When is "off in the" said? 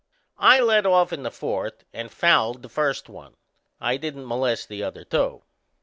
0.87-1.29